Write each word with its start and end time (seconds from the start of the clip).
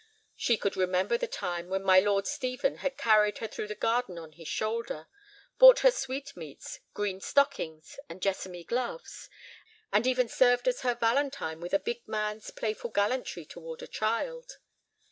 She 0.35 0.57
could 0.57 0.75
remember 0.75 1.15
the 1.15 1.27
time 1.27 1.67
when 1.69 1.83
my 1.83 1.99
Lord 1.99 2.25
Stephen 2.25 2.77
had 2.77 2.97
carried 2.97 3.37
her 3.37 3.45
through 3.47 3.67
the 3.67 3.75
garden 3.75 4.17
on 4.17 4.31
his 4.31 4.47
shoulder; 4.47 5.07
bought 5.59 5.81
her 5.81 5.91
sweetmeats, 5.91 6.79
green 6.95 7.21
stockings, 7.21 7.99
and 8.09 8.19
jessamy 8.19 8.63
gloves; 8.63 9.29
and 9.93 10.07
even 10.07 10.27
served 10.27 10.67
as 10.67 10.81
her 10.81 10.95
valentine 10.95 11.59
with 11.59 11.75
a 11.75 11.77
big 11.77 12.01
man's 12.07 12.49
playful 12.49 12.89
gallantry 12.89 13.45
toward 13.45 13.83
a 13.83 13.87
child. 13.87 14.57